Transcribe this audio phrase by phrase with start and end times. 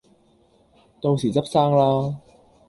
[0.99, 2.19] 到時執生啦